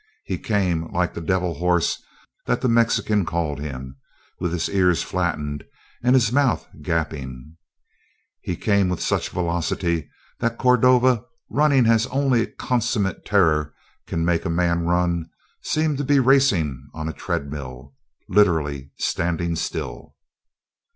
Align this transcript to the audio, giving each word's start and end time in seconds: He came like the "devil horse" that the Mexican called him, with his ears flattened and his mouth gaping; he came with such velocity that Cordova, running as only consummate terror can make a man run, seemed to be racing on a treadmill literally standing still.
He 0.23 0.39
came 0.39 0.91
like 0.91 1.13
the 1.13 1.21
"devil 1.21 1.53
horse" 1.59 2.01
that 2.47 2.61
the 2.61 2.67
Mexican 2.67 3.23
called 3.23 3.59
him, 3.59 3.97
with 4.39 4.51
his 4.51 4.67
ears 4.67 5.03
flattened 5.03 5.63
and 6.01 6.15
his 6.15 6.31
mouth 6.31 6.67
gaping; 6.81 7.55
he 8.41 8.55
came 8.55 8.89
with 8.89 8.99
such 8.99 9.29
velocity 9.29 10.09
that 10.39 10.57
Cordova, 10.57 11.23
running 11.51 11.85
as 11.85 12.07
only 12.07 12.47
consummate 12.47 13.25
terror 13.25 13.75
can 14.07 14.25
make 14.25 14.43
a 14.43 14.49
man 14.49 14.87
run, 14.87 15.29
seemed 15.61 15.99
to 15.99 16.03
be 16.03 16.17
racing 16.19 16.83
on 16.95 17.07
a 17.07 17.13
treadmill 17.13 17.93
literally 18.27 18.89
standing 18.97 19.55
still. 19.55 20.15